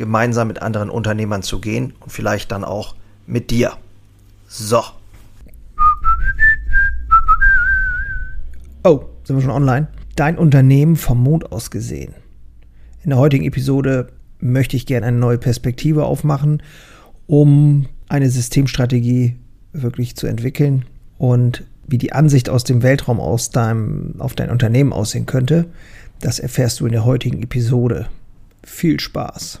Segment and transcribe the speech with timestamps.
[0.00, 2.96] gemeinsam mit anderen Unternehmern zu gehen und vielleicht dann auch
[3.26, 3.74] mit dir.
[4.48, 4.82] So.
[8.82, 9.88] Oh, sind wir schon online?
[10.16, 12.14] Dein Unternehmen vom Mond aus gesehen.
[13.04, 14.08] In der heutigen Episode
[14.40, 16.62] möchte ich gerne eine neue Perspektive aufmachen,
[17.26, 19.36] um eine Systemstrategie
[19.74, 20.86] wirklich zu entwickeln
[21.18, 25.66] und wie die Ansicht aus dem Weltraum aus deinem, auf dein Unternehmen aussehen könnte.
[26.20, 28.08] Das erfährst du in der heutigen Episode.
[28.64, 29.60] Viel Spaß!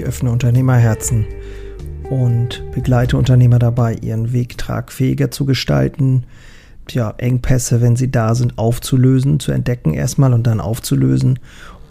[0.00, 1.26] Öffne Unternehmerherzen
[2.08, 6.24] und begleite Unternehmer dabei, ihren Weg tragfähiger zu gestalten,
[6.90, 11.38] ja, Engpässe, wenn sie da sind, aufzulösen, zu entdecken erstmal und dann aufzulösen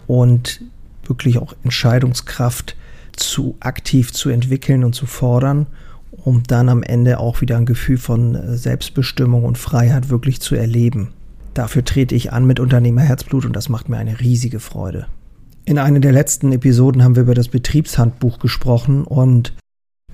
[0.06, 0.62] und
[1.06, 2.76] wirklich auch Entscheidungskraft
[3.16, 5.66] zu aktiv zu entwickeln und zu fordern,
[6.10, 10.54] um dann am Ende auch wieder ein Gefühl von äh, Selbstbestimmung und Freiheit wirklich zu
[10.54, 11.08] erleben.
[11.54, 15.06] Dafür trete ich an mit Unternehmerherzblut und das macht mir eine riesige Freude.
[15.64, 19.54] In einer der letzten Episoden haben wir über das Betriebshandbuch gesprochen und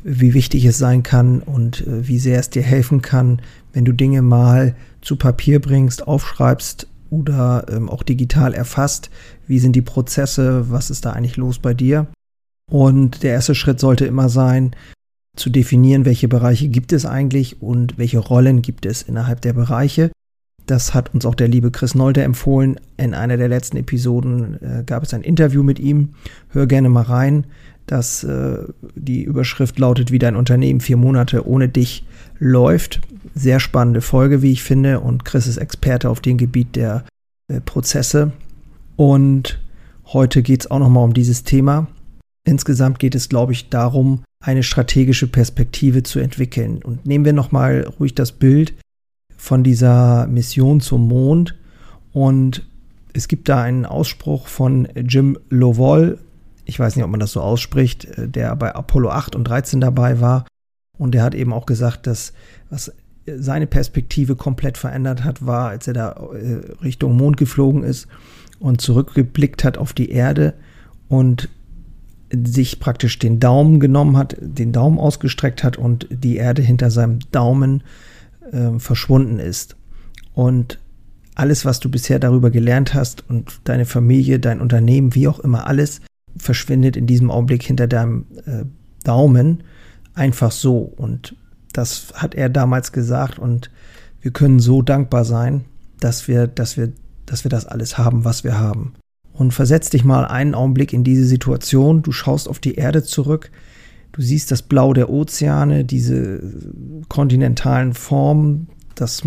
[0.05, 3.41] wie wichtig es sein kann und äh, wie sehr es dir helfen kann,
[3.73, 9.11] wenn du Dinge mal zu Papier bringst, aufschreibst oder ähm, auch digital erfasst.
[9.47, 10.71] Wie sind die Prozesse?
[10.71, 12.07] Was ist da eigentlich los bei dir?
[12.71, 14.77] Und der erste Schritt sollte immer sein,
[15.35, 20.11] zu definieren, welche Bereiche gibt es eigentlich und welche Rollen gibt es innerhalb der Bereiche.
[20.69, 22.79] Das hat uns auch der liebe Chris Nolter empfohlen.
[22.99, 26.11] In einer der letzten Episoden äh, gab es ein Interview mit ihm.
[26.51, 27.47] Hör gerne mal rein.
[27.87, 28.59] Das, äh,
[28.95, 32.05] die Überschrift lautet, wie dein Unternehmen vier Monate ohne dich
[32.39, 33.01] läuft.
[33.35, 35.01] Sehr spannende Folge, wie ich finde.
[35.01, 37.05] Und Chris ist Experte auf dem Gebiet der
[37.49, 38.33] äh, Prozesse.
[38.97, 39.59] Und
[40.05, 41.87] heute geht es auch nochmal um dieses Thema.
[42.45, 46.83] Insgesamt geht es, glaube ich, darum, eine strategische Perspektive zu entwickeln.
[46.83, 48.75] Und nehmen wir nochmal ruhig das Bild
[49.39, 51.55] von dieser Mission zum Mond.
[52.13, 52.67] Und
[53.15, 56.19] es gibt da einen Ausspruch von Jim Lovell,
[56.67, 59.81] ich weiß nicht, ob man das so ausspricht, äh, der bei Apollo 8 und 13
[59.81, 60.45] dabei war.
[60.99, 62.35] Und der hat eben auch gesagt, dass
[62.69, 62.93] was
[63.27, 68.09] seine Perspektive komplett verändert hat, war, als er da äh, Richtung Mond geflogen ist
[68.59, 70.55] und zurückgeblickt hat auf die Erde
[71.09, 71.49] und
[72.31, 77.21] sich praktisch den Daumen genommen hat, den Daumen ausgestreckt hat und die Erde hinter seinem
[77.33, 77.85] Daumen äh,
[78.79, 79.77] verschwunden ist.
[80.35, 80.79] Und
[81.35, 85.67] alles, was du bisher darüber gelernt hast und deine Familie, dein Unternehmen, wie auch immer,
[85.67, 86.01] alles
[86.37, 88.65] verschwindet in diesem Augenblick hinter deinem äh,
[89.05, 89.63] Daumen
[90.15, 90.79] einfach so.
[90.79, 91.37] Und
[91.73, 93.71] das hat er damals gesagt und
[94.21, 95.65] wir können so dankbar sein,
[96.01, 96.93] dass wir, dass wir,
[97.25, 98.95] dass wir das alles haben, was wir haben.
[99.33, 102.03] Und versetz dich mal einen Augenblick in diese Situation.
[102.03, 103.53] Du schaust auf die Erde zurück.
[104.11, 106.43] Du siehst das Blau der Ozeane, diese
[107.09, 109.23] kontinentalen Formen, das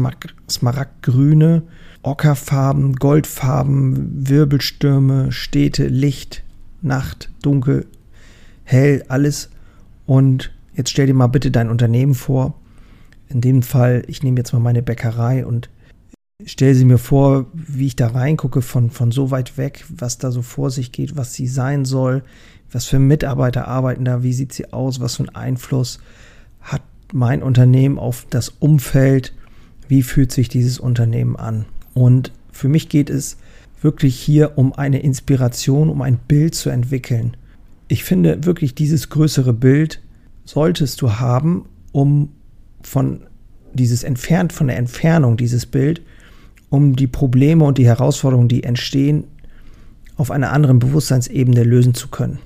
[0.50, 1.64] Smaragdgrüne,
[2.04, 6.44] Ockerfarben, Goldfarben, Wirbelstürme, Städte, Licht,
[6.82, 7.88] Nacht, Dunkel,
[8.64, 9.50] Hell, alles.
[10.06, 12.56] Und jetzt stell dir mal bitte dein Unternehmen vor.
[13.30, 15.70] In dem Fall, ich nehme jetzt mal meine Bäckerei und
[16.46, 20.32] stelle sie mir vor, wie ich da reingucke von, von so weit weg, was da
[20.32, 22.24] so vor sich geht, was sie sein soll,
[22.72, 26.00] was für Mitarbeiter arbeiten da, wie sieht sie aus, was für einen Einfluss
[26.62, 26.82] hat
[27.14, 29.34] mein Unternehmen auf das Umfeld,
[29.88, 31.66] wie fühlt sich dieses Unternehmen an.
[31.94, 33.38] Und für mich geht es
[33.82, 37.36] wirklich hier um eine Inspiration, um ein Bild zu entwickeln.
[37.88, 40.02] Ich finde wirklich dieses größere Bild
[40.46, 42.30] solltest du haben, um
[42.82, 43.22] von
[43.74, 46.02] dieses entfernt von der Entfernung dieses Bild,
[46.70, 49.26] um die Probleme und die Herausforderungen, die entstehen,
[50.16, 52.40] auf einer anderen Bewusstseinsebene lösen zu können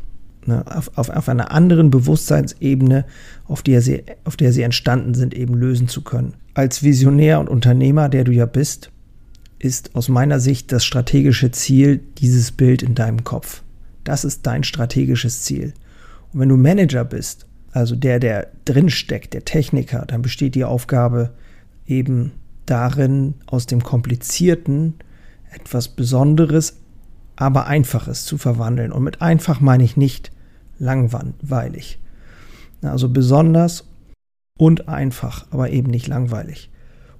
[0.47, 3.06] ne, auf, auf, auf einer anderen Bewusstseinsebene,
[3.45, 6.36] auf der, sie, auf der sie entstanden sind, eben lösen zu können.
[6.53, 8.92] Als Visionär und Unternehmer, der du ja bist,
[9.59, 13.63] ist aus meiner Sicht das strategische Ziel, dieses Bild in deinem Kopf.
[14.03, 15.74] Das ist dein strategisches Ziel.
[16.31, 21.31] Und wenn du Manager bist, also der, der drinsteckt, der Techniker, dann besteht die Aufgabe
[21.88, 22.31] eben
[22.65, 24.95] darin, aus dem Komplizierten
[25.51, 26.77] etwas Besonderes,
[27.36, 28.91] aber Einfaches zu verwandeln.
[28.91, 30.31] Und mit einfach meine ich nicht
[30.80, 32.00] langweilig.
[32.81, 33.86] Also besonders
[34.57, 36.69] und einfach, aber eben nicht langweilig.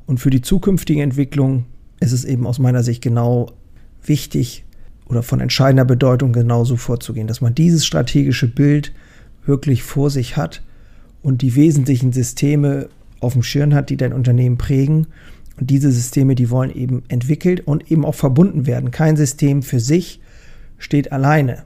[0.06, 1.66] Und für die zukünftige Entwicklung
[2.00, 3.52] ist es eben aus meiner Sicht genau
[4.04, 4.63] wichtig
[5.07, 8.94] oder von entscheidender Bedeutung genauso vorzugehen, dass man dieses strategische Bild
[9.46, 10.62] wirklich vor sich hat
[11.22, 15.07] und die wesentlichen Systeme auf dem Schirm hat, die dein Unternehmen prägen.
[15.60, 18.92] Und diese Systeme, die wollen eben entwickelt und eben auch verbunden werden.
[18.92, 20.19] Kein System für sich
[20.78, 21.63] steht alleine.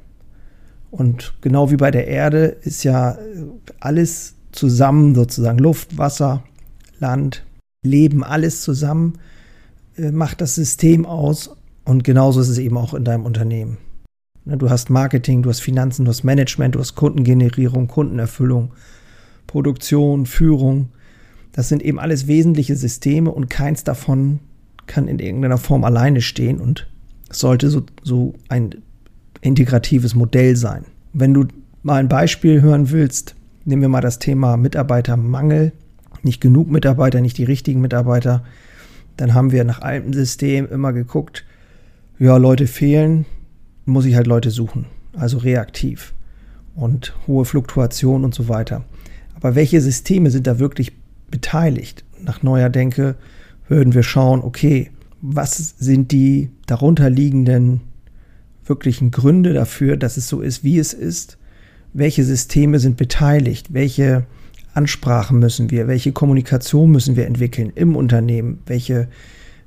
[0.91, 3.17] Und genau wie bei der Erde ist ja
[3.79, 6.43] alles zusammen, sozusagen Luft, Wasser,
[6.99, 7.45] Land,
[7.83, 9.19] Leben, alles zusammen
[9.97, 11.55] äh, macht das System aus.
[11.85, 13.77] Und genauso ist es eben auch in deinem Unternehmen.
[14.45, 18.73] Ne, du hast Marketing, du hast Finanzen, du hast Management, du hast Kundengenerierung, Kundenerfüllung,
[19.47, 20.89] Produktion, Führung.
[21.51, 24.39] Das sind eben alles wesentliche Systeme und keins davon
[24.87, 26.87] kann in irgendeiner Form alleine stehen und
[27.31, 28.75] sollte so, so ein
[29.41, 30.85] integratives Modell sein.
[31.13, 31.45] Wenn du
[31.83, 35.71] mal ein Beispiel hören willst, nehmen wir mal das Thema Mitarbeitermangel.
[36.23, 38.43] Nicht genug Mitarbeiter, nicht die richtigen Mitarbeiter.
[39.17, 41.45] Dann haben wir nach altem System immer geguckt,
[42.19, 43.25] ja, Leute fehlen,
[43.85, 44.85] muss ich halt Leute suchen.
[45.17, 46.13] Also reaktiv
[46.75, 48.83] und hohe Fluktuation und so weiter.
[49.35, 50.93] Aber welche Systeme sind da wirklich
[51.31, 52.03] beteiligt?
[52.21, 53.15] Nach neuer Denke
[53.69, 54.91] würden wir schauen, okay,
[55.21, 57.81] was sind die darunterliegenden
[58.69, 61.37] wirklichen Gründe dafür, dass es so ist, wie es ist?
[61.93, 63.73] Welche Systeme sind beteiligt?
[63.73, 64.25] Welche
[64.73, 65.87] Ansprachen müssen wir?
[65.87, 68.59] Welche Kommunikation müssen wir entwickeln im Unternehmen?
[68.67, 69.07] Welche,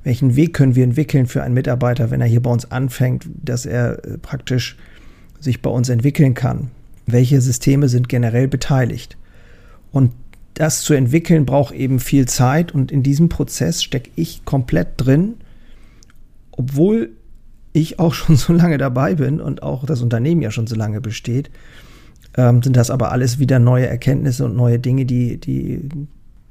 [0.04, 3.66] welchen Weg können wir entwickeln für einen Mitarbeiter, wenn er hier bei uns anfängt, dass
[3.66, 4.76] er äh, praktisch
[5.40, 6.70] sich bei uns entwickeln kann?
[7.06, 9.18] Welche Systeme sind generell beteiligt?
[9.90, 10.12] Und
[10.54, 15.34] das zu entwickeln braucht eben viel Zeit und in diesem Prozess stecke ich komplett drin,
[16.52, 17.10] obwohl
[17.72, 21.00] ich auch schon so lange dabei bin und auch das Unternehmen ja schon so lange
[21.00, 21.50] besteht,
[22.36, 25.88] ähm, sind das aber alles wieder neue Erkenntnisse und neue Dinge, die, die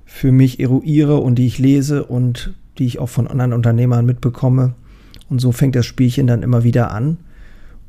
[0.05, 4.75] für mich eruiere und die ich lese und die ich auch von anderen Unternehmern mitbekomme.
[5.29, 7.17] Und so fängt das Spielchen dann immer wieder an.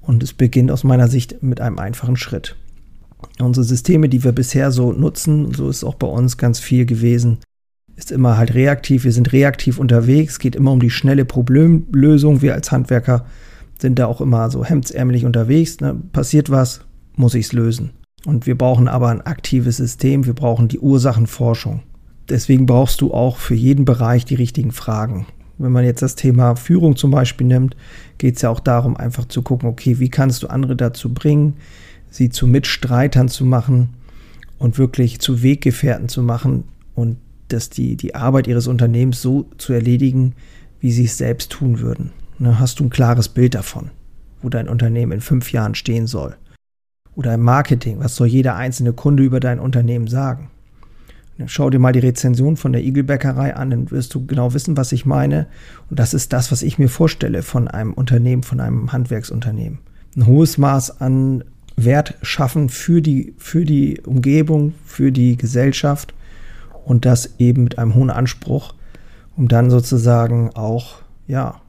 [0.00, 2.56] Und es beginnt aus meiner Sicht mit einem einfachen Schritt.
[3.40, 7.38] Unsere Systeme, die wir bisher so nutzen, so ist auch bei uns ganz viel gewesen,
[7.96, 9.04] ist immer halt reaktiv.
[9.04, 12.42] Wir sind reaktiv unterwegs, geht immer um die schnelle Problemlösung.
[12.42, 13.24] Wir als Handwerker
[13.78, 15.80] sind da auch immer so hemdsärmelig unterwegs.
[15.80, 15.96] Ne?
[16.12, 16.82] Passiert was,
[17.16, 17.90] muss ich es lösen.
[18.24, 21.82] Und wir brauchen aber ein aktives System, wir brauchen die Ursachenforschung.
[22.28, 25.26] Deswegen brauchst du auch für jeden Bereich die richtigen Fragen.
[25.58, 27.76] Wenn man jetzt das Thema Führung zum Beispiel nimmt,
[28.18, 31.54] geht es ja auch darum, einfach zu gucken, okay, wie kannst du andere dazu bringen,
[32.10, 33.90] sie zu Mitstreitern zu machen
[34.58, 37.16] und wirklich zu Weggefährten zu machen und
[37.52, 40.34] dass die, die Arbeit ihres Unternehmens so zu erledigen,
[40.80, 42.10] wie sie es selbst tun würden.
[42.38, 43.90] Ne, hast du ein klares Bild davon,
[44.42, 46.36] wo dein Unternehmen in fünf Jahren stehen soll.
[47.14, 50.50] Oder im Marketing, was soll jeder einzelne Kunde über dein Unternehmen sagen?
[51.38, 54.76] Ne, schau dir mal die Rezension von der Igelbäckerei an, dann wirst du genau wissen,
[54.76, 55.46] was ich meine.
[55.88, 59.78] Und das ist das, was ich mir vorstelle von einem Unternehmen, von einem Handwerksunternehmen.
[60.16, 61.44] Ein hohes Maß an
[61.76, 66.12] Wert schaffen für die, für die Umgebung, für die Gesellschaft
[66.84, 68.74] und das eben mit einem hohen Anspruch,
[69.36, 70.96] um dann sozusagen auch,
[71.26, 71.60] ja,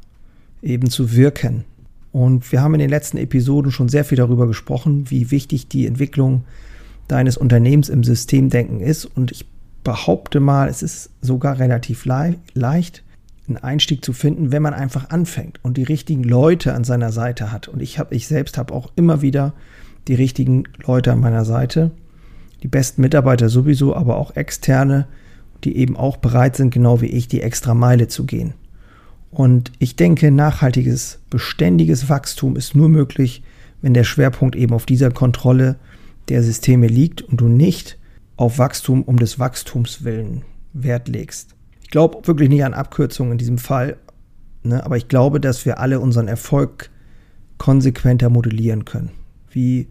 [0.62, 1.66] eben zu wirken.
[2.12, 5.88] Und wir haben in den letzten Episoden schon sehr viel darüber gesprochen, wie wichtig die
[5.88, 6.44] Entwicklung
[7.08, 9.06] deines Unternehmens im Systemdenken ist.
[9.06, 9.46] Und ich
[9.84, 13.04] behaupte mal, es ist sogar relativ le leicht,
[13.48, 17.52] einen Einstieg zu finden, wenn man einfach anfängt und die richtigen Leute an seiner Seite
[17.52, 17.68] hat.
[17.68, 19.54] Und ich habe, ich selbst habe auch immer wieder
[20.08, 21.92] die richtigen Leute an meiner Seite.
[22.64, 25.08] Die besten Mitarbeiter sowieso, aber auch externe,
[25.64, 28.54] die eben auch bereit sind, genau wie ich, die extra Meile zu gehen.
[29.32, 33.44] Und ich denke, nachhaltiges, beständiges Wachstum ist nur möglich,
[33.82, 35.76] wenn der Schwerpunkt eben auf dieser Kontrolle
[36.30, 37.98] der Systeme liegt und du nicht
[38.38, 41.56] auf Wachstum um des Wachstums willen Wert legst.
[41.82, 43.98] Ich glaube wirklich nicht an Abkürzungen in diesem Fall,
[44.64, 46.90] ne, aber ich glaube, dass wir alle unseren Erfolg
[47.58, 49.12] konsequenter modellieren können
[49.50, 49.88] wie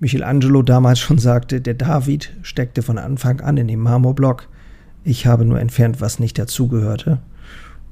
[0.00, 4.48] Michelangelo damals schon sagte, der David steckte von Anfang an in dem Marmorblock.
[5.04, 7.18] Ich habe nur entfernt, was nicht dazugehörte.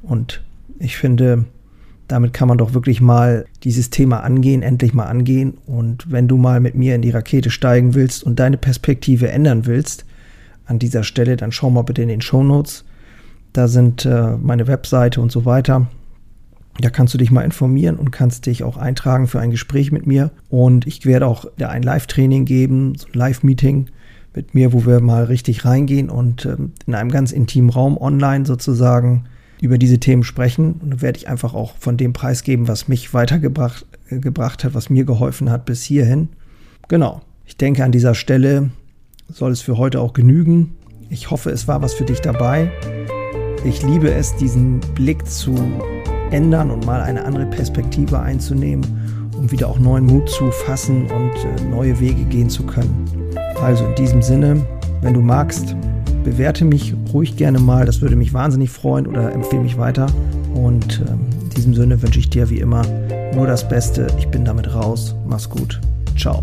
[0.03, 0.43] Und
[0.79, 1.45] ich finde,
[2.09, 5.59] damit kann man doch wirklich mal dieses Thema angehen, endlich mal angehen.
[5.67, 9.67] Und wenn du mal mit mir in die Rakete steigen willst und deine Perspektive ändern
[9.67, 10.07] willst,
[10.65, 12.85] an dieser Stelle, dann schau mal bitte in den Show Notes.
[13.53, 15.89] Da sind äh, meine Webseite und so weiter.
[16.81, 20.07] Da kannst du dich mal informieren und kannst dich auch eintragen für ein Gespräch mit
[20.07, 20.31] mir.
[20.49, 23.87] Und ich werde auch ein Live-Training geben, so ein Live-Meeting
[24.35, 28.47] mit mir, wo wir mal richtig reingehen und ähm, in einem ganz intimen Raum online
[28.47, 29.25] sozusagen
[29.61, 30.75] über diese Themen sprechen.
[30.75, 34.65] Und dann werde ich einfach auch von dem Preis geben, was mich weitergebracht äh, gebracht
[34.65, 36.29] hat, was mir geholfen hat bis hierhin.
[36.89, 37.23] Genau.
[37.47, 38.71] Ich denke, an dieser Stelle
[39.29, 40.77] soll es für heute auch genügen.
[41.11, 42.71] Ich hoffe, es war was für dich dabei.
[43.65, 45.55] Ich liebe es, diesen Blick zu
[46.31, 48.85] ändern und mal eine andere Perspektive einzunehmen,
[49.37, 53.07] um wieder auch neuen Mut zu fassen und äh, neue Wege gehen zu können.
[53.63, 54.65] Also in diesem Sinne,
[55.03, 55.77] wenn du magst,
[56.25, 60.07] bewerte mich ruhig gerne mal, das würde mich wahnsinnig freuen oder empfehle mich weiter.
[60.55, 62.83] Und ähm, in diesem Sinne wünsche ich dir wie immer
[63.35, 64.09] nur das Beste.
[64.19, 65.15] Ich bin damit raus.
[65.27, 65.81] Mach's gut.
[66.17, 66.43] Ciao.